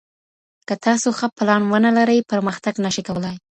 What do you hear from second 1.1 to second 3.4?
ښه پلان ونه لرئ پرمختګ نشئ کولای.